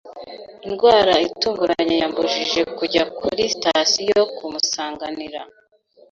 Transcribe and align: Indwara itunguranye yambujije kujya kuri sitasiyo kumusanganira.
Indwara 0.67 1.13
itunguranye 1.27 1.95
yambujije 2.01 2.61
kujya 2.77 3.03
kuri 3.17 3.41
sitasiyo 3.53 4.21
kumusanganira. 4.35 5.41